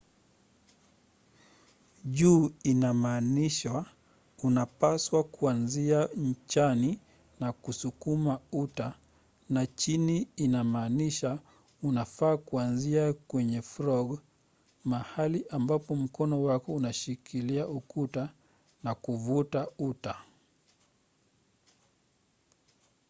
[2.05, 3.85] juu inamaanisha
[4.43, 6.99] unapaswa kuanzia nchani
[7.39, 8.93] na kusukuma uta
[9.49, 11.39] na chini inamaanisha
[11.83, 14.19] unafaa kuanzia kwenye frog
[14.83, 18.29] mahali ambapo mkono wako unashikilia uta
[18.83, 20.17] na kuvuta uta